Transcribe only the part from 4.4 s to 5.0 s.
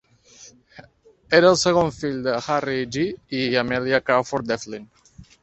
Devlin.